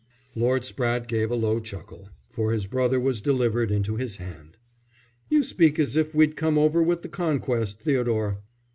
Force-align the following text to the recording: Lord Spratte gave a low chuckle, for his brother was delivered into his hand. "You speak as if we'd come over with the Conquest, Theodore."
Lord 0.33 0.63
Spratte 0.63 1.05
gave 1.07 1.29
a 1.29 1.35
low 1.35 1.59
chuckle, 1.59 2.09
for 2.31 2.51
his 2.51 2.65
brother 2.65 2.99
was 2.99 3.21
delivered 3.21 3.69
into 3.69 3.97
his 3.97 4.15
hand. 4.15 4.57
"You 5.29 5.43
speak 5.43 5.77
as 5.77 5.95
if 5.95 6.15
we'd 6.15 6.35
come 6.35 6.57
over 6.57 6.81
with 6.81 7.03
the 7.03 7.07
Conquest, 7.07 7.79
Theodore." 7.81 8.41